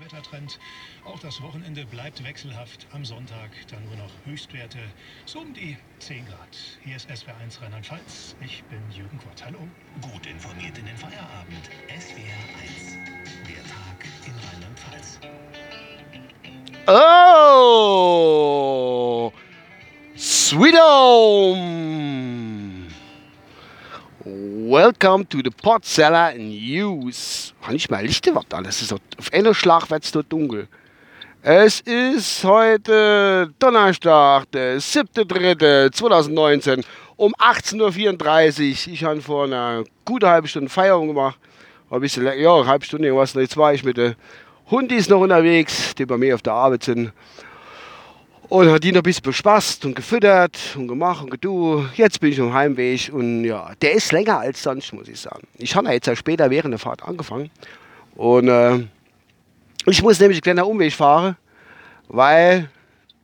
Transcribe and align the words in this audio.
Wettertrend. 0.00 0.58
Auch 1.04 1.18
das 1.18 1.42
Wochenende 1.42 1.84
bleibt 1.84 2.24
wechselhaft. 2.24 2.86
Am 2.92 3.04
Sonntag 3.04 3.50
dann 3.70 3.84
nur 3.84 3.96
noch 3.96 4.10
Höchstwerte 4.24 4.78
so 5.26 5.40
um 5.40 5.52
die 5.52 5.76
10 5.98 6.24
Grad. 6.26 6.56
Hier 6.82 6.96
ist 6.96 7.10
SWR1 7.10 7.60
Rheinland-Pfalz. 7.62 8.36
Ich 8.40 8.62
bin 8.64 8.80
Jürgen 8.90 9.18
Kort. 9.18 9.44
Hallo. 9.44 9.58
Gut 10.00 10.26
informiert 10.26 10.78
in 10.78 10.86
den 10.86 10.96
Feierabend. 10.96 11.68
SWR1. 11.88 12.96
Der 13.48 13.62
Tag 13.64 14.06
in 14.26 14.32
Rheinland-Pfalz. 14.48 15.20
Oh! 16.86 18.12
Sweet 20.16 20.76
Home! 20.78 22.01
Welcome 24.72 25.28
to 25.28 25.44
the 25.44 25.50
Potseller 25.50 26.32
News. 26.38 27.52
Habe 27.60 27.76
ich 27.76 27.90
mal 27.90 28.06
Lichter 28.06 28.34
was 28.34 28.46
an? 28.54 28.64
Es 28.64 28.80
ist 28.80 28.94
auf 28.94 29.00
einen 29.30 29.52
Schlag 29.52 29.90
wird 29.90 30.02
es 30.02 30.12
dort 30.12 30.32
dunkel. 30.32 30.66
Es 31.42 31.80
ist 31.80 32.42
heute 32.42 33.52
Donnerstag, 33.58 34.50
der 34.52 34.80
7.3.2019 34.80 36.82
um 37.16 37.34
18.34 37.34 38.86
Uhr. 38.86 38.94
Ich 38.94 39.04
habe 39.04 39.20
vor 39.20 39.44
einer 39.44 39.84
guten 40.06 40.26
halben 40.26 40.48
Stunde 40.48 40.70
Feierung 40.70 41.08
gemacht. 41.08 41.38
Ein 41.90 42.00
bisschen, 42.00 42.24
ja, 42.24 42.54
eine 42.54 42.66
halbe 42.66 42.86
Stunde, 42.86 43.14
was 43.14 43.34
Jetzt 43.34 43.58
war 43.58 43.74
ich 43.74 43.84
mit 43.84 43.98
den 43.98 44.14
Hundis 44.70 45.10
noch 45.10 45.20
unterwegs, 45.20 45.94
die 45.96 46.06
bei 46.06 46.16
mir 46.16 46.34
auf 46.34 46.40
der 46.40 46.54
Arbeit 46.54 46.84
sind. 46.84 47.12
Und 48.52 48.70
hat 48.70 48.84
noch 48.84 48.96
ein 48.96 49.02
bisschen 49.02 49.22
bespaßt 49.22 49.86
und 49.86 49.96
gefüttert 49.96 50.58
und 50.76 50.86
gemacht 50.86 51.24
und 51.24 51.30
gedu. 51.30 51.86
Jetzt 51.94 52.20
bin 52.20 52.32
ich 52.32 52.38
am 52.38 52.52
Heimweg 52.52 53.10
und 53.10 53.44
ja, 53.44 53.72
der 53.80 53.92
ist 53.92 54.12
länger 54.12 54.40
als 54.40 54.62
sonst, 54.62 54.92
muss 54.92 55.08
ich 55.08 55.18
sagen. 55.20 55.48
Ich 55.56 55.74
habe 55.74 55.88
jetzt 55.90 56.06
ja 56.06 56.14
später 56.14 56.50
während 56.50 56.72
der 56.72 56.78
Fahrt 56.78 57.02
angefangen. 57.02 57.50
Und 58.14 58.48
äh, 58.48 58.80
ich 59.86 60.02
muss 60.02 60.20
nämlich 60.20 60.36
einen 60.36 60.42
kleinen 60.42 60.70
Umweg 60.70 60.92
fahren, 60.92 61.38
weil, 62.08 62.68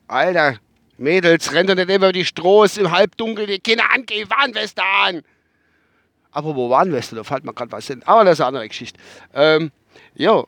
Alter, 0.07 0.57
Mädels, 0.97 1.53
rennt 1.53 1.69
doch 1.69 1.75
nicht 1.75 1.91
immer 1.91 2.11
die 2.11 2.25
Strohs 2.25 2.79
im 2.79 2.91
Halbdunkel, 2.91 3.47
die 3.47 3.59
Kinder 3.59 3.85
angehen, 3.95 4.31
Warnweste 4.31 4.83
an. 4.83 5.21
Wo 6.33 6.71
Warnweste, 6.71 7.17
da 7.17 7.23
fällt 7.23 7.45
mir 7.45 7.53
gerade 7.53 7.73
was 7.73 7.87
hin. 7.87 8.03
Aber 8.07 8.25
das 8.25 8.39
ist 8.39 8.41
eine 8.41 8.47
andere 8.47 8.69
Geschichte. 8.69 8.99
Ähm, 9.35 9.73
jo, 10.15 10.47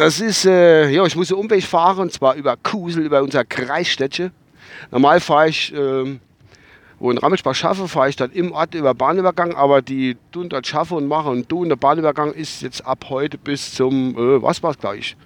das 0.00 0.18
ist, 0.18 0.46
äh, 0.46 0.88
ja, 0.88 1.04
ich 1.04 1.14
muss 1.14 1.30
einen 1.30 1.42
Umweg 1.42 1.62
fahren, 1.62 2.00
und 2.00 2.12
zwar 2.12 2.34
über 2.34 2.56
Kusel, 2.56 3.04
über 3.04 3.22
unser 3.22 3.44
Kreisstädtchen. 3.44 4.32
Normal 4.90 5.20
fahre 5.20 5.50
ich, 5.50 5.74
ähm, 5.74 6.20
wo 6.98 7.10
in 7.10 7.18
Rammelsbach 7.18 7.54
schaffe, 7.54 7.86
fahre 7.86 8.08
ich 8.08 8.16
dann 8.16 8.32
im 8.32 8.52
Ort 8.52 8.74
über 8.74 8.94
Bahnübergang, 8.94 9.54
aber 9.54 9.82
die 9.82 10.16
tun 10.32 10.48
dort 10.48 10.66
schaffe 10.66 10.94
und 10.94 11.06
machen 11.06 11.32
und 11.32 11.48
tun. 11.50 11.68
Der 11.68 11.76
Bahnübergang 11.76 12.32
ist 12.32 12.62
jetzt 12.62 12.86
ab 12.86 13.06
heute 13.10 13.36
bis 13.36 13.74
zum, 13.74 14.16
äh, 14.16 14.42
was 14.42 14.62
war 14.62 14.70
es 14.70 14.78
gleich? 14.78 15.16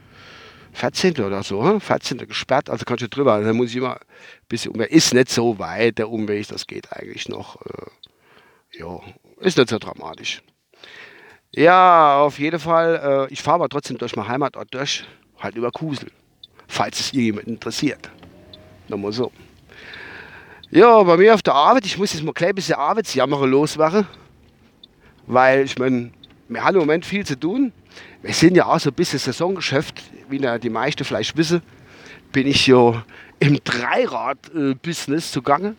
14. 0.72 1.20
oder 1.20 1.44
so, 1.44 1.78
14. 1.78 2.18
gesperrt, 2.26 2.68
also 2.68 2.84
kannst 2.84 3.04
du 3.04 3.08
drüber, 3.08 3.40
da 3.40 3.52
muss 3.52 3.70
ich 3.70 3.76
immer 3.76 3.94
ein 3.94 4.00
bisschen 4.48 4.72
Umweg. 4.72 4.90
Ist 4.90 5.14
nicht 5.14 5.30
so 5.30 5.56
weit, 5.60 5.98
der 5.98 6.10
Umweg, 6.10 6.48
das 6.48 6.66
geht 6.66 6.92
eigentlich 6.92 7.28
noch, 7.28 7.60
äh, 7.62 8.78
ja, 8.80 8.98
ist 9.38 9.56
nicht 9.56 9.70
so 9.70 9.78
dramatisch. 9.78 10.42
Ja, 11.56 12.18
auf 12.18 12.40
jeden 12.40 12.58
Fall. 12.58 13.28
Äh, 13.28 13.32
ich 13.32 13.40
fahre 13.40 13.56
aber 13.56 13.68
trotzdem 13.68 13.96
durch 13.96 14.16
mein 14.16 14.26
Heimatort 14.26 14.74
durch, 14.74 15.04
halt 15.38 15.54
über 15.54 15.70
Kusel. 15.70 16.10
Falls 16.66 16.98
es 16.98 17.12
irgendjemand 17.12 17.46
interessiert. 17.46 18.10
Nochmal 18.88 19.12
so. 19.12 19.30
Ja, 20.70 21.00
bei 21.04 21.16
mir 21.16 21.34
auf 21.34 21.42
der 21.42 21.54
Arbeit, 21.54 21.86
ich 21.86 21.96
muss 21.96 22.12
jetzt 22.12 22.24
mal 22.24 22.32
gleich 22.32 22.48
ein 22.48 22.54
bisschen 22.56 22.74
Arbeitsjammer 22.74 23.46
losmachen. 23.46 24.06
Weil 25.26 25.64
ich 25.64 25.78
meine, 25.78 26.10
wir 26.48 26.64
haben 26.64 26.74
im 26.74 26.80
Moment 26.80 27.06
viel 27.06 27.24
zu 27.24 27.38
tun. 27.38 27.72
Wir 28.22 28.34
sind 28.34 28.56
ja 28.56 28.66
auch 28.66 28.80
so 28.80 28.90
ein 28.90 28.94
bisschen 28.94 29.20
Saisongeschäft, 29.20 30.02
wie 30.28 30.40
die 30.58 30.70
meisten 30.70 31.04
vielleicht 31.04 31.36
wissen. 31.36 31.62
Bin 32.32 32.48
ich 32.48 32.66
ja 32.66 33.04
im 33.38 33.62
Dreirad-Business 33.62 35.30
zugange 35.30 35.76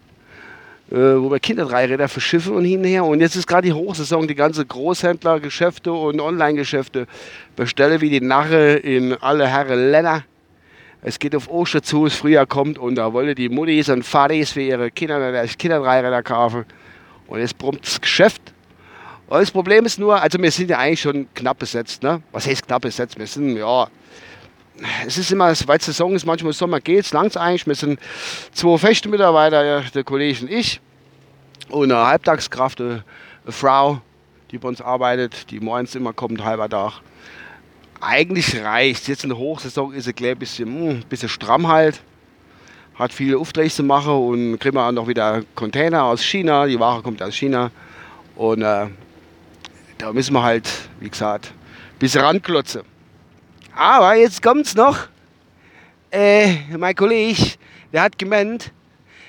äh, 0.92 0.96
wo 0.96 1.32
wir 1.32 1.40
Kinderdreiräder 1.40 2.08
und 2.48 2.66
hin 2.66 2.80
und 2.80 2.86
her. 2.86 3.06
Und 3.06 3.20
jetzt 3.20 3.36
ist 3.36 3.48
gerade 3.48 3.68
die 3.68 3.74
Hochsaison, 3.74 4.28
die 4.28 4.36
ganze 4.36 4.66
Großhändlergeschäfte 4.66 5.92
und 5.92 6.22
Online-Geschäfte 6.22 7.08
bestelle 7.56 8.02
wie 8.02 8.10
die 8.10 8.22
Narre 8.22 8.74
in 8.76 9.14
alle 9.14 9.48
Herren 9.48 9.92
Länder. 9.92 10.24
Es 11.02 11.20
geht 11.20 11.36
auf 11.36 11.50
Ostern 11.50 11.84
zu, 11.84 12.06
das 12.06 12.16
Frühjahr 12.16 12.46
kommt 12.46 12.78
und 12.78 12.96
da 12.96 13.14
wollen 13.14 13.36
die 13.36 13.50
Muttis 13.50 13.90
und 13.90 14.04
Vaters 14.04 14.52
für 14.52 14.62
ihre 14.62 14.92
Kinder 14.92 15.46
Kinderdreiräder 15.48 16.24
kaufen. 16.24 16.66
Und 17.28 17.40
jetzt 17.40 17.58
brummt 17.58 17.86
das 17.86 18.00
Geschäft. 18.00 18.42
Und 19.28 19.40
das 19.40 19.50
Problem 19.50 19.86
ist 19.86 19.98
nur, 19.98 20.22
also 20.22 20.40
wir 20.40 20.52
sind 20.52 20.70
ja 20.70 20.78
eigentlich 20.78 21.02
schon 21.02 21.28
knapp 21.34 21.58
besetzt. 21.60 22.04
Ne? 22.04 22.22
Was 22.32 22.48
heißt 22.48 22.68
knapp 22.68 22.84
besetzt? 22.84 23.18
Wir 23.18 23.26
sind, 23.26 23.58
ja, 23.58 23.88
es 25.06 25.18
ist 25.18 25.32
immer, 25.32 25.54
weil 25.68 25.82
Saison 25.82 26.14
ist, 26.16 26.26
manchmal 26.26 26.54
Sommer 26.54 26.82
geht 26.82 27.06
es 27.06 27.14
langs 27.14 27.38
eigentlich. 27.38 27.66
Wir 27.68 27.76
sind 27.76 28.00
zwei 28.52 28.78
fechte 28.78 29.10
Mitarbeiter, 29.10 29.82
der 29.82 30.04
Kollege 30.04 30.42
und 30.42 30.52
ich. 30.52 30.82
Und 31.70 31.92
eine 31.92 32.06
Halbtagskraft, 32.06 32.82
eine, 32.82 33.04
Frau, 33.48 34.02
die 34.52 34.58
bei 34.58 34.68
uns 34.68 34.82
arbeitet, 34.82 35.50
die 35.52 35.60
morgens 35.60 35.96
immer 35.96 36.14
kommt, 36.14 36.44
halber 36.44 36.70
Tag. 36.70 37.02
Eigentlich 38.02 38.62
reicht 38.62 39.08
Jetzt 39.08 39.24
in 39.24 39.30
der 39.30 39.38
Hochsaison 39.38 39.94
ist 39.94 40.08
es 40.08 40.14
ein 40.22 40.38
bisschen, 40.38 40.70
mh, 40.70 40.92
hm, 40.92 41.04
bisschen 41.10 41.30
stramm 41.30 41.68
halt. 41.68 42.02
Hat 42.96 43.14
viele 43.14 43.38
Aufträge 43.38 43.70
zu 43.70 43.84
machen 43.84 44.14
und 44.14 44.60
kriegen 44.60 44.76
wir 44.76 44.88
auch 44.88 44.92
noch 44.92 45.08
wieder 45.08 45.44
Container 45.54 46.04
aus 46.04 46.24
China. 46.24 46.66
Die 46.66 46.80
Ware 46.80 47.02
kommt 47.02 47.22
aus 47.22 47.36
China. 47.36 47.72
Und 48.36 48.62
äh, 48.62 48.88
da 49.98 50.14
müssen 50.14 50.34
wir 50.34 50.44
halt, 50.44 50.70
wie 51.00 51.10
gesagt, 51.10 51.48
ein 51.48 52.00
bisschen 52.00 52.22
ranklotzen. 52.22 52.84
Aber 53.76 54.16
jetzt 54.16 54.42
kommt's 54.42 54.74
noch. 54.74 54.98
Äh, 56.10 56.56
mein 56.78 56.96
Kollege, 56.96 57.56
der 57.92 58.04
hat 58.04 58.18
gemeint, 58.18 58.72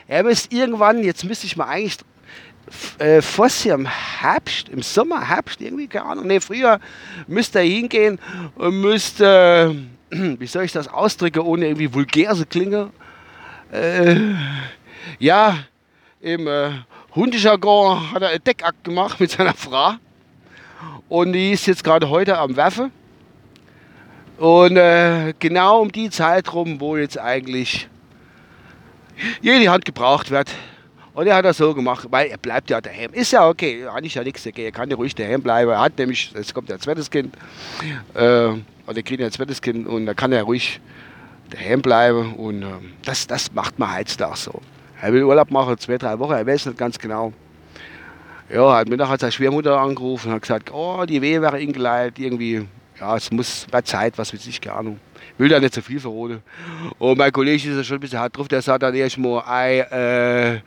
er 0.07 0.23
müsste 0.23 0.55
irgendwann, 0.55 1.03
jetzt 1.03 1.25
müsste 1.25 1.47
ich 1.47 1.57
mal 1.57 1.67
eigentlich 1.67 1.99
äh, 2.99 3.21
fast 3.21 3.63
hier 3.63 3.75
im 3.75 3.87
Herbst, 3.87 4.69
im 4.69 4.83
Sommer, 4.83 5.29
Herbst, 5.29 5.61
irgendwie, 5.61 5.89
keine 5.89 6.05
Ahnung, 6.07 6.29
nee, 6.29 6.39
früher 6.39 6.79
müsste 7.27 7.59
er 7.59 7.65
hingehen 7.65 8.21
und 8.55 8.81
müsste, 8.81 9.75
äh, 10.11 10.17
wie 10.39 10.47
soll 10.47 10.63
ich 10.63 10.73
das 10.73 10.87
ausdrücken, 10.87 11.41
ohne 11.41 11.67
irgendwie 11.67 11.93
vulgär 11.93 12.33
zu 12.37 12.47
klingen, 12.47 12.91
äh, 13.73 14.17
ja, 15.19 15.59
im 16.21 16.47
äh, 16.47 16.71
Hundejargon 17.17 18.13
hat 18.13 18.23
er 18.23 18.29
einen 18.29 18.45
Deckakt 18.45 18.85
gemacht 18.85 19.19
mit 19.19 19.33
seiner 19.33 19.55
Frau. 19.55 19.95
Und 21.09 21.33
die 21.33 21.51
ist 21.51 21.67
jetzt 21.67 21.83
gerade 21.83 22.09
heute 22.09 22.39
am 22.39 22.55
Werfen 22.55 22.93
und 24.39 24.77
äh, 24.77 25.35
genau 25.39 25.81
um 25.83 25.91
die 25.91 26.11
Zeit 26.11 26.53
rum, 26.53 26.81
wo 26.81 26.97
jetzt 26.97 27.19
eigentlich 27.19 27.89
jede 29.41 29.71
Hand 29.71 29.85
gebraucht 29.85 30.31
wird. 30.31 30.51
Und 31.15 31.27
er 31.27 31.37
hat 31.37 31.47
das 31.47 31.57
so 31.57 31.73
gemacht, 31.73 32.07
weil 32.11 32.29
er 32.29 32.37
bleibt 32.37 32.69
ja 32.69 32.79
daheim. 32.79 33.11
Ist 33.15 33.33
ja 33.33 33.49
okay, 33.49 33.87
hat 33.91 34.05
ich 34.05 34.15
ja 34.15 34.23
nichts 34.23 34.43
dagegen. 34.43 34.67
Er 34.67 34.73
kann 34.73 34.91
ja 34.91 34.97
ruhig 34.97 35.15
daheim 35.15 35.41
bleiben. 35.41 35.71
Er 35.71 35.81
hat 35.81 35.97
nämlich, 35.97 36.31
jetzt 36.35 36.53
kommt 36.53 36.69
ja 36.69 36.75
ein 36.75 36.81
zweites 36.81 37.11
Kind, 37.11 37.35
äh, 38.13 38.19
oder 38.19 39.03
kriegt 39.03 39.21
ja 39.21 39.27
ein 39.27 39.33
zweites 39.33 39.63
Kind 39.63 39.87
und 39.87 40.05
da 40.05 40.13
kann 40.13 40.31
er 40.33 40.43
ruhig 40.43 40.79
daheim 41.49 41.81
bleiben. 41.81 42.35
Und 42.35 42.63
äh, 42.63 42.67
das, 43.03 43.27
das 43.27 43.51
macht 43.55 43.79
man 43.79 43.97
heutzutage 43.97 44.37
so. 44.37 44.61
Er 45.01 45.13
will 45.15 45.25
Urlaub 45.25 45.51
machen, 45.51 45.79
zwei, 45.79 45.97
drei 45.97 46.19
Wochen, 46.19 46.33
er 46.33 46.47
weiß 46.47 46.67
nicht 46.67 46.77
ganz 46.77 46.99
genau. 46.99 47.33
Ja, 48.53 48.77
hat 48.77 48.89
Mittag 48.89 49.09
hat 49.09 49.21
seine 49.21 49.33
Schwiegermutter 49.33 49.81
angerufen 49.81 50.29
und 50.29 50.35
hat 50.35 50.43
gesagt, 50.43 50.71
oh, 50.73 51.05
die 51.07 51.23
Wehe 51.23 51.41
wäre 51.41 51.61
ihm 51.61 51.73
geleitet, 51.73 52.19
irgendwie 52.19 52.67
ja, 53.01 53.17
es 53.17 53.31
muss 53.31 53.67
bei 53.71 53.83
Zeit, 53.83 54.17
was 54.19 54.33
weiß 54.33 54.47
ich, 54.47 54.61
keine 54.61 54.77
Ahnung. 54.77 55.01
Will 55.39 55.49
da 55.49 55.61
nicht 55.61 55.75
zu 55.75 55.81
so 55.81 55.87
viel 55.87 56.01
verroten. 56.01 56.43
Und 56.99 57.19
mein 57.19 57.31
Kollege 57.31 57.57
ist 57.57 57.77
ja 57.77 57.85
schon 57.85 57.99
ein 57.99 58.01
bisschen 58.01 58.19
hart 58.19 58.37
drauf, 58.37 58.49
der 58.49 58.63
sagt 58.63 58.83
dann 58.83 58.95
erstmal, 58.95 59.43
ey, 59.47 59.81
äh, 59.81 60.61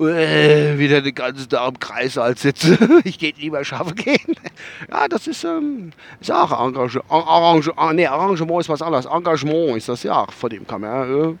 äh, 0.00 0.78
wieder 0.78 1.00
den 1.00 1.14
ganzen 1.14 1.48
Tag 1.48 1.68
im 1.68 1.78
Kreis 1.78 2.16
als 2.18 2.42
sitzen. 2.42 3.00
ich 3.04 3.18
gehe 3.18 3.32
lieber 3.36 3.64
schaffen 3.64 3.94
gehen. 3.94 4.36
ja, 4.90 5.08
das 5.08 5.26
ist, 5.26 5.44
ähm, 5.44 5.92
ist 6.20 6.30
auch 6.30 6.66
Engagement. 6.66 7.10
Arrange, 7.10 7.72
ah, 7.76 7.92
nee, 7.92 8.06
Arrangement 8.06 8.60
ist 8.60 8.68
was 8.68 8.82
anderes. 8.82 9.06
Engagement 9.06 9.76
ist 9.76 9.88
das 9.88 10.02
ja. 10.02 10.26
Von 10.26 10.50
dem 10.50 10.66
kann 10.66 10.80
man, 10.80 11.38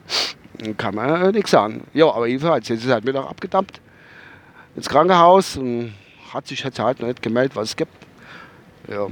äh, 0.62 0.72
kann 0.74 0.94
man 0.94 1.22
äh, 1.22 1.32
nichts 1.32 1.50
sagen. 1.50 1.84
Ja, 1.94 2.06
aber 2.06 2.26
jedenfalls, 2.26 2.68
jetzt 2.68 2.84
ist 2.84 2.90
halt 2.90 3.04
Mittag 3.04 3.26
abgedampft 3.26 3.80
ins 4.74 4.88
Krankenhaus 4.88 5.56
und 5.56 5.94
hat 6.32 6.46
sich 6.46 6.62
jetzt 6.64 6.78
halt 6.78 7.00
noch 7.00 7.08
nicht 7.08 7.22
gemeldet, 7.22 7.54
was 7.54 7.70
es 7.70 7.76
gibt. 7.76 7.92
Ja, 8.88 9.08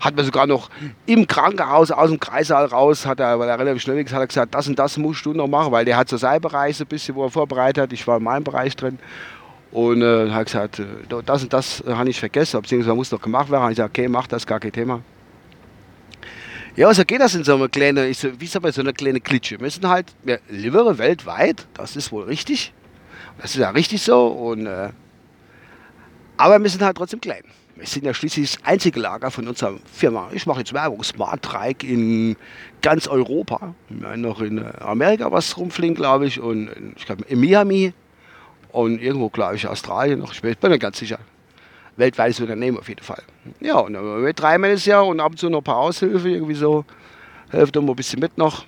hat 0.00 0.14
mir 0.14 0.24
sogar 0.24 0.46
noch 0.46 0.70
im 1.06 1.26
Krankenhaus 1.26 1.90
aus 1.90 2.10
dem 2.10 2.20
Kreissaal 2.20 2.66
raus, 2.66 3.06
hat 3.06 3.20
er, 3.20 3.38
weil 3.38 3.48
er 3.48 3.58
relativ 3.58 3.82
schnell 3.82 3.98
ist, 3.98 4.12
hat 4.12 4.20
er 4.20 4.26
gesagt, 4.26 4.54
das 4.54 4.68
und 4.68 4.78
das 4.78 4.96
musst 4.96 5.24
du 5.26 5.32
noch 5.32 5.48
machen, 5.48 5.72
weil 5.72 5.84
der 5.84 5.96
hat 5.96 6.08
so 6.08 6.16
seinen 6.16 6.40
Bereich 6.40 6.76
so 6.76 6.84
ein 6.84 6.88
bisschen, 6.88 7.14
wo 7.14 7.24
er 7.24 7.30
vorbereitet 7.30 7.82
hat. 7.82 7.92
Ich 7.92 8.06
war 8.06 8.18
in 8.18 8.22
meinem 8.22 8.44
Bereich 8.44 8.76
drin. 8.76 8.98
Und 9.70 10.00
äh, 10.00 10.30
hat 10.30 10.46
gesagt, 10.46 10.78
äh, 10.78 10.84
das 11.26 11.42
und 11.42 11.52
das 11.52 11.82
äh, 11.82 11.92
habe 11.92 12.08
ich 12.08 12.18
vergessen, 12.18 12.60
beziehungsweise 12.62 12.94
muss 12.94 13.10
noch 13.10 13.20
gemacht 13.20 13.50
werden. 13.50 13.64
Ich 13.64 13.76
gesagt, 13.76 13.90
okay, 13.90 14.08
mach 14.08 14.26
das, 14.26 14.46
gar 14.46 14.60
kein 14.60 14.72
Thema. 14.72 15.02
Ja, 16.74 16.94
so 16.94 17.04
geht 17.04 17.20
das 17.20 17.34
in 17.34 17.44
so 17.44 17.56
einer 17.56 17.68
kleinen, 17.68 18.14
so, 18.14 18.28
wie 18.40 18.46
so 18.46 18.60
bei 18.60 18.70
so 18.70 18.80
einer 18.80 18.92
kleinen 18.92 19.22
Klitsche. 19.22 19.60
Wir 19.60 19.68
sind 19.68 19.86
halt, 19.86 20.06
wir 20.22 20.38
leben 20.48 20.96
weltweit, 20.96 21.66
das 21.74 21.96
ist 21.96 22.12
wohl 22.12 22.24
richtig. 22.24 22.72
Das 23.42 23.50
ist 23.50 23.56
ja 23.56 23.70
richtig 23.70 24.00
so. 24.00 24.28
Und, 24.28 24.66
äh, 24.66 24.90
aber 26.36 26.62
wir 26.62 26.70
sind 26.70 26.82
halt 26.82 26.96
trotzdem 26.96 27.20
klein. 27.20 27.42
Wir 27.78 27.86
sind 27.86 28.04
ja 28.04 28.12
schließlich 28.12 28.52
das 28.52 28.64
einzige 28.64 28.98
Lager 28.98 29.30
von 29.30 29.46
unserer 29.46 29.78
Firma. 29.92 30.30
Ich 30.32 30.46
mache 30.46 30.58
jetzt 30.60 30.72
Werbung, 30.72 31.02
Smart 31.04 31.42
Trike 31.42 31.86
in 31.86 32.36
ganz 32.82 33.06
Europa. 33.06 33.74
Wir 33.88 34.08
haben 34.08 34.20
noch 34.20 34.40
in 34.40 34.64
Amerika 34.80 35.30
was 35.30 35.56
rumfliegen, 35.56 35.94
glaube 35.94 36.26
ich, 36.26 36.40
und 36.40 36.70
ich 36.96 37.06
glaube 37.06 37.24
in 37.28 37.40
Miami 37.40 37.92
und 38.72 39.00
irgendwo, 39.00 39.28
glaube 39.28 39.54
ich, 39.54 39.66
Australien 39.66 40.18
noch. 40.18 40.32
Ich 40.32 40.42
bin 40.42 40.56
nicht 40.60 40.80
ganz 40.80 40.98
sicher. 40.98 41.20
Weltweites 41.96 42.40
Unternehmen 42.40 42.78
auf 42.78 42.88
jeden 42.88 43.02
Fall. 43.02 43.22
Ja, 43.60 43.78
und 43.78 43.92
dann 43.92 44.24
wir 44.24 44.32
dreimal 44.32 44.72
das 44.72 44.84
Jahr 44.84 45.06
und 45.06 45.20
ab 45.20 45.30
und 45.30 45.38
zu 45.38 45.48
noch 45.48 45.58
ein 45.58 45.64
paar 45.64 45.78
Aushilfe 45.78 46.28
irgendwie 46.28 46.54
so. 46.54 46.84
Helft 47.50 47.76
immer 47.76 47.90
ein 47.90 47.96
bisschen 47.96 48.18
mit 48.18 48.36
noch. 48.38 48.64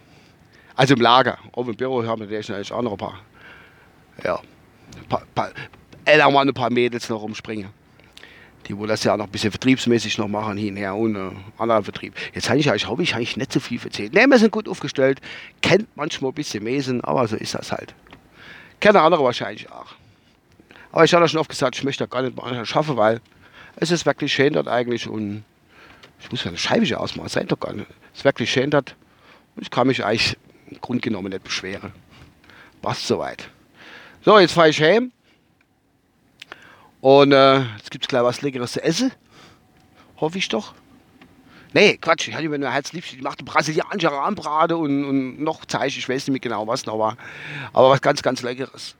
Also 0.76 0.94
im 0.94 1.00
Lager. 1.00 1.38
Auf 1.52 1.66
im 1.66 1.76
Büro 1.76 2.04
haben 2.04 2.28
wir 2.28 2.38
natürlich 2.38 2.72
auch 2.72 2.82
noch 2.82 2.92
ein 2.92 2.98
paar. 2.98 3.20
Ja, 4.24 4.36
ein 4.96 5.08
paar, 5.08 5.22
paar, 5.34 5.50
äh, 6.04 6.20
ein 6.20 6.54
paar 6.54 6.70
Mädels 6.70 7.08
noch 7.08 7.22
rumspringen 7.22 7.79
die 8.68 8.76
wohl 8.76 8.88
das 8.88 9.04
ja 9.04 9.16
noch 9.16 9.26
ein 9.26 9.30
bisschen 9.30 9.50
vertriebsmäßig 9.50 10.18
noch 10.18 10.28
machen, 10.28 10.56
hinher 10.56 10.94
ohne 10.94 11.32
anderen 11.58 11.84
Vertrieb. 11.84 12.14
Jetzt 12.34 12.48
habe 12.48 12.58
ich, 12.58 12.68
hab 12.68 13.00
ich 13.00 13.14
eigentlich 13.14 13.36
nicht 13.36 13.52
so 13.52 13.60
viel 13.60 13.80
erzählt. 13.82 14.14
Ne, 14.14 14.26
wir 14.26 14.38
sind 14.38 14.52
gut 14.52 14.68
aufgestellt, 14.68 15.20
kennt 15.60 15.88
manchmal 15.96 16.30
ein 16.30 16.34
bisschen 16.34 16.62
Mesen, 16.64 17.02
aber 17.02 17.26
so 17.26 17.36
ist 17.36 17.54
das 17.54 17.72
halt. 17.72 17.94
Kennen 18.80 18.96
andere 18.96 19.24
wahrscheinlich 19.24 19.70
auch. 19.70 19.86
Aber 20.92 21.04
ich 21.04 21.14
habe 21.14 21.28
schon 21.28 21.40
oft 21.40 21.50
gesagt, 21.50 21.76
ich 21.76 21.84
möchte 21.84 22.06
gar 22.08 22.22
nicht 22.22 22.36
mal 22.36 22.64
schaffen, 22.66 22.96
weil 22.96 23.20
es 23.76 23.90
ist 23.90 24.06
wirklich 24.06 24.32
schön 24.32 24.52
dort 24.52 24.68
eigentlich 24.68 25.08
und 25.08 25.44
ich 26.20 26.30
muss 26.30 26.44
ja 26.44 26.48
eine 26.48 26.58
Scheibe 26.58 26.98
ausmachen, 26.98 27.28
seid 27.28 27.50
doch 27.50 27.60
gar 27.60 27.72
nicht. 27.72 27.88
Es 28.12 28.20
ist 28.20 28.24
wirklich 28.24 28.50
schön 28.50 28.70
dort 28.70 28.96
und 29.56 29.62
ich 29.62 29.70
kann 29.70 29.86
mich 29.86 30.04
eigentlich 30.04 30.36
im 30.70 30.80
Grunde 30.80 31.00
genommen 31.00 31.30
nicht 31.30 31.44
beschweren. 31.44 31.92
Passt 32.82 33.06
soweit. 33.06 33.48
So, 34.22 34.38
jetzt 34.38 34.52
fahre 34.52 34.70
ich 34.70 34.82
heim 34.82 35.12
und 37.00 37.32
äh, 37.32 37.60
jetzt 37.76 37.90
gibt 37.90 38.04
es 38.04 38.08
gleich 38.08 38.22
was 38.22 38.42
Leckeres 38.42 38.72
zu 38.72 38.82
essen. 38.82 39.12
Hoffe 40.18 40.38
ich 40.38 40.48
doch. 40.48 40.74
Nee, 41.72 41.96
Quatsch, 41.98 42.28
ich 42.28 42.34
hatte 42.34 42.48
mir 42.48 42.58
nur 42.58 42.70
Herzliebste, 42.70 43.16
die 43.16 43.22
macht 43.22 43.44
brasilianische 43.44 44.10
Rahmbrate 44.10 44.76
und, 44.76 45.04
und 45.04 45.40
noch 45.40 45.64
Zeich, 45.64 45.96
ich 45.96 46.08
weiß 46.08 46.26
nicht 46.26 46.30
mehr 46.30 46.40
genau 46.40 46.66
was 46.66 46.84
noch. 46.84 47.16
Aber 47.72 47.90
was 47.90 48.00
ganz, 48.00 48.22
ganz 48.22 48.42
Leckeres. 48.42 48.96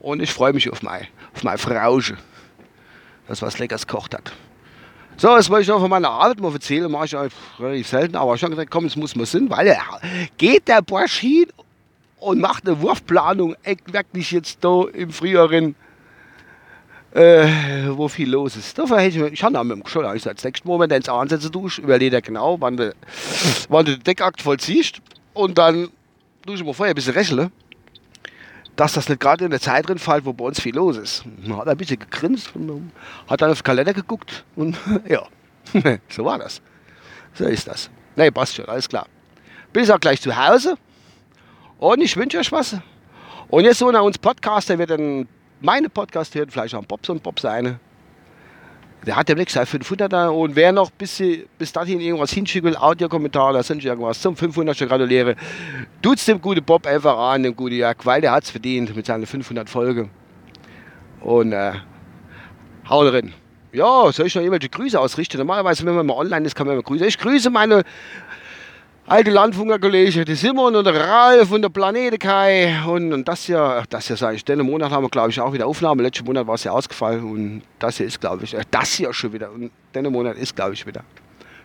Und 0.00 0.20
ich 0.20 0.32
freue 0.32 0.52
mich 0.52 0.70
auf 0.70 0.82
meine, 0.82 1.06
auf 1.34 1.44
meine 1.44 1.58
Frauche, 1.58 2.16
das 3.28 3.42
was 3.42 3.58
Leckeres 3.58 3.86
kocht 3.86 4.14
hat. 4.14 4.32
So, 5.16 5.28
das 5.28 5.48
wollte 5.48 5.62
ich 5.62 5.68
noch 5.68 5.80
von 5.80 5.90
meiner 5.90 6.10
Arbeit 6.10 6.40
mal 6.40 6.52
erzählen, 6.52 6.90
mache 6.90 7.04
ich 7.04 7.14
relativ 7.60 7.88
selten, 7.88 8.16
aber 8.16 8.34
ich 8.34 8.42
habe 8.42 8.50
gesagt, 8.50 8.70
komm, 8.70 8.86
es 8.86 8.96
muss 8.96 9.14
mal 9.14 9.26
Sinn, 9.26 9.48
weil 9.48 9.68
er 9.68 10.00
geht 10.38 10.66
der 10.66 10.82
Bursch 10.82 11.18
hin 11.18 11.46
und 12.18 12.40
macht 12.40 12.66
eine 12.66 12.80
Wurfplanung, 12.80 13.54
wirklich 13.86 14.32
jetzt 14.32 14.64
da 14.64 14.84
im 14.92 15.10
früheren 15.10 15.76
äh, 17.14 17.46
wo 17.90 18.08
viel 18.08 18.28
los 18.28 18.56
ist. 18.56 18.76
Dafür 18.76 18.98
ich, 19.00 19.16
ich 19.16 19.42
habe 19.42 19.64
mit 19.64 19.88
schon 19.88 20.04
eigentlich 20.04 20.26
als 20.26 20.42
nächsten 20.42 20.66
Moment 20.68 20.92
ins 20.92 21.08
Ansätze 21.08 21.48
durch, 21.48 21.78
überlege 21.78 22.20
genau, 22.20 22.60
wann 22.60 22.76
du, 22.76 22.94
wann 23.68 23.84
du 23.86 23.92
den 23.92 24.02
Deckakt 24.02 24.42
vollziehst 24.42 25.00
und 25.32 25.56
dann 25.56 25.88
tue 26.44 26.56
ich 26.56 26.64
mir 26.64 26.74
vorher 26.74 26.92
ein 26.92 26.96
bisschen 26.96 27.14
rechnen, 27.14 27.52
dass 28.74 28.94
das 28.94 29.08
nicht 29.08 29.20
gerade 29.20 29.44
in 29.44 29.52
der 29.52 29.60
Zeit 29.60 29.88
drin 29.88 29.98
fällt, 29.98 30.24
wo 30.24 30.32
bei 30.32 30.44
uns 30.44 30.60
viel 30.60 30.74
los 30.74 30.96
ist. 30.96 31.24
Dann 31.44 31.56
hat 31.56 31.68
ein 31.68 31.76
bisschen 31.76 32.00
gegrinst 32.00 32.50
und 32.56 32.90
hat 33.28 33.40
dann 33.40 33.52
auf 33.52 33.60
den 33.60 33.64
Kalender 33.64 33.94
geguckt 33.94 34.44
und 34.56 34.76
ja, 35.08 35.22
so 36.08 36.24
war 36.24 36.38
das. 36.38 36.60
So 37.32 37.44
ist 37.44 37.68
das. 37.68 37.90
Nee, 38.16 38.32
passt 38.32 38.56
schon, 38.56 38.66
alles 38.66 38.88
klar. 38.88 39.06
Ich 39.72 39.92
auch 39.92 40.00
gleich 40.00 40.20
zu 40.20 40.36
Hause 40.36 40.76
und 41.78 42.00
ich 42.00 42.16
wünsche 42.16 42.38
euch 42.38 42.50
was. 42.50 42.76
Und 43.48 43.64
jetzt 43.64 43.78
so 43.78 43.90
nach 43.90 44.02
uns 44.02 44.18
Podcast, 44.18 44.68
der 44.68 44.78
wird 44.78 44.90
dann 44.90 45.28
meine 45.64 45.88
Podcast 45.88 46.34
hört, 46.34 46.52
vielleicht 46.52 46.74
auch 46.74 46.84
Bobs 46.84 47.08
und 47.08 47.22
Bob 47.22 47.40
seine. 47.40 47.80
Der 49.06 49.16
hat 49.16 49.28
demnächst 49.28 49.56
500er 49.56 50.28
und 50.28 50.56
wer 50.56 50.72
noch 50.72 50.90
bis, 50.90 51.22
bis 51.58 51.72
dahin 51.72 52.00
irgendwas 52.00 52.32
hinschicken 52.32 52.70
will, 52.70 52.76
Audiokommentar 52.76 53.50
oder 53.50 53.62
sonst 53.62 53.84
irgendwas 53.84 54.20
zum 54.20 54.36
500 54.36 54.78
gratuliere, 54.78 55.36
tut's 56.00 56.24
dem 56.24 56.40
guten 56.40 56.64
Bob 56.64 56.86
einfach 56.86 57.18
an, 57.18 57.42
dem 57.42 57.54
guten 57.54 57.76
Jack, 57.76 58.06
weil 58.06 58.20
der 58.20 58.32
hat's 58.32 58.50
verdient 58.50 58.94
mit 58.96 59.04
seinen 59.04 59.26
500 59.26 59.68
Folgen. 59.68 60.10
Und 61.20 61.52
äh, 61.52 61.72
hau 62.88 63.04
drin. 63.04 63.32
Ja, 63.72 64.10
soll 64.12 64.26
ich 64.26 64.34
noch 64.34 64.42
irgendwelche 64.42 64.68
Grüße 64.68 64.98
ausrichten? 64.98 65.38
Normalerweise, 65.38 65.84
wenn 65.84 65.96
man 65.96 66.06
mal 66.06 66.14
online 66.14 66.46
ist, 66.46 66.54
kann 66.54 66.66
man 66.66 66.74
immer 66.74 66.82
Grüße. 66.82 67.04
Ich 67.06 67.18
grüße 67.18 67.50
meine 67.50 67.82
alte 69.06 69.30
Landfunkerkollege, 69.30 70.24
die 70.24 70.34
Simon 70.34 70.74
und 70.76 70.84
der 70.84 70.94
Ralf 70.94 71.50
und 71.50 71.62
der 71.62 71.68
Planete 71.68 72.18
Kai 72.18 72.82
und, 72.86 73.12
und 73.12 73.28
das 73.28 73.44
hier, 73.44 73.84
das 73.90 74.06
hier 74.06 74.16
sage 74.16 74.36
ich, 74.36 74.44
den 74.44 74.60
Monat 74.60 74.90
haben 74.90 75.04
wir 75.04 75.10
glaube 75.10 75.30
ich 75.30 75.40
auch 75.40 75.52
wieder 75.52 75.66
Aufnahme, 75.66 76.02
letzten 76.02 76.24
Monat 76.24 76.46
war 76.46 76.54
es 76.54 76.64
ja 76.64 76.72
ausgefallen 76.72 77.24
und 77.24 77.62
das 77.78 77.98
hier 77.98 78.06
ist 78.06 78.20
glaube 78.20 78.44
ich, 78.44 78.54
äh, 78.54 78.62
das 78.70 78.94
hier 78.94 79.12
schon 79.12 79.32
wieder 79.32 79.52
und 79.52 79.70
den 79.94 80.10
Monat 80.10 80.36
ist 80.36 80.56
glaube 80.56 80.74
ich 80.74 80.86
wieder. 80.86 81.04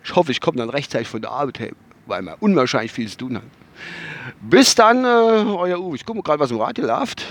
Ich 0.03 0.15
hoffe, 0.15 0.31
ich 0.31 0.41
komme 0.41 0.57
dann 0.57 0.69
rechtzeitig 0.69 1.07
von 1.07 1.21
der 1.21 1.31
Arbeit 1.31 1.59
her, 1.59 1.71
weil 2.07 2.21
man 2.21 2.36
unwahrscheinlich 2.39 2.91
viel 2.91 3.07
zu 3.07 3.18
tun 3.18 3.36
hat. 3.38 3.44
Bis 4.41 4.75
dann, 4.75 5.03
äh, 5.03 5.07
euer 5.07 5.80
Uwe. 5.80 5.95
Ich 5.95 6.06
gucke 6.06 6.21
gerade, 6.21 6.39
was 6.39 6.51
im 6.51 6.59
Radio 6.59 6.86
läuft. 6.86 7.25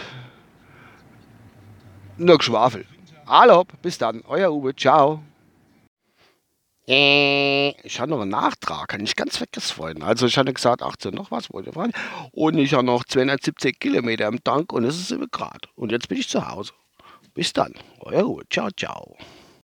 Nur 2.16 2.38
Geschwafel. 2.38 2.84
Hallo, 3.26 3.64
bis 3.82 3.98
dann, 3.98 4.22
euer 4.28 4.50
Uwe. 4.52 4.74
Ciao. 4.74 5.22
Ich 6.90 8.00
habe 8.00 8.10
noch 8.10 8.22
einen 8.22 8.30
Nachtrag, 8.30 8.88
kann 8.88 9.04
ich 9.04 9.14
ganz 9.14 9.36
vergessen. 9.36 10.02
Also 10.02 10.24
ich 10.24 10.38
hatte 10.38 10.54
gesagt, 10.54 10.82
18 10.82 11.12
noch 11.12 11.30
was 11.30 11.52
wollte 11.52 11.72
fahren. 11.72 11.92
Und 12.32 12.56
ich 12.56 12.72
habe 12.72 12.82
noch 12.82 13.04
270 13.04 13.78
Kilometer 13.78 14.26
im 14.26 14.42
Tank 14.42 14.72
und 14.72 14.84
es 14.84 14.96
ist 14.96 15.08
7 15.08 15.26
Grad. 15.30 15.68
Und 15.74 15.92
jetzt 15.92 16.08
bin 16.08 16.16
ich 16.16 16.30
zu 16.30 16.48
Hause. 16.48 16.72
Bis 17.34 17.52
dann. 17.52 17.74
Euer 18.00 18.22
Ruhe. 18.22 18.44
Ciao, 18.48 18.70
ciao. 18.70 19.18